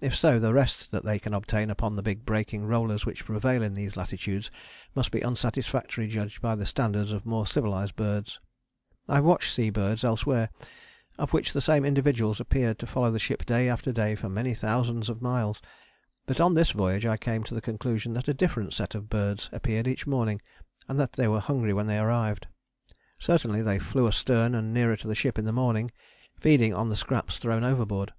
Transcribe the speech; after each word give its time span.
If 0.00 0.16
so, 0.16 0.40
the 0.40 0.52
rest 0.52 0.90
that 0.90 1.04
they 1.04 1.20
can 1.20 1.32
obtain 1.32 1.70
upon 1.70 1.94
the 1.94 2.02
big 2.02 2.26
breaking 2.26 2.66
rollers 2.66 3.06
which 3.06 3.24
prevail 3.24 3.62
in 3.62 3.74
these 3.74 3.96
latitudes 3.96 4.50
must 4.92 5.12
be 5.12 5.22
unsatisfactory 5.22 6.08
judged 6.08 6.42
by 6.42 6.56
the 6.56 6.66
standard 6.66 7.10
of 7.12 7.24
more 7.24 7.46
civilized 7.46 7.94
birds. 7.94 8.40
I 9.08 9.14
have 9.14 9.24
watched 9.24 9.54
sea 9.54 9.70
birds 9.70 10.02
elsewhere 10.02 10.48
of 11.16 11.32
which 11.32 11.52
the 11.52 11.60
same 11.60 11.84
individuals 11.84 12.40
appeared 12.40 12.80
to 12.80 12.88
follow 12.88 13.12
the 13.12 13.20
ship 13.20 13.46
day 13.46 13.68
after 13.68 13.92
day 13.92 14.16
for 14.16 14.28
many 14.28 14.52
thousands 14.52 15.08
of 15.08 15.22
miles, 15.22 15.62
but 16.26 16.40
on 16.40 16.54
this 16.54 16.72
voyage 16.72 17.06
I 17.06 17.16
came 17.16 17.44
to 17.44 17.54
the 17.54 17.60
conclusion 17.60 18.14
that 18.14 18.26
a 18.26 18.34
different 18.34 18.74
set 18.74 18.96
of 18.96 19.08
birds 19.08 19.48
appeared 19.52 19.86
each 19.86 20.08
morning, 20.08 20.42
and 20.88 20.98
that 20.98 21.12
they 21.12 21.28
were 21.28 21.38
hungry 21.38 21.72
when 21.72 21.86
they 21.86 22.00
arrived. 22.00 22.48
Certainly 23.16 23.62
they 23.62 23.78
flew 23.78 24.08
astern 24.08 24.56
and 24.56 24.74
nearer 24.74 24.96
to 24.96 25.06
the 25.06 25.14
ship 25.14 25.38
in 25.38 25.44
the 25.44 25.52
morning, 25.52 25.92
feeding 26.40 26.74
on 26.74 26.88
the 26.88 26.96
scraps 26.96 27.36
thrown 27.36 27.62
overboard. 27.62 28.12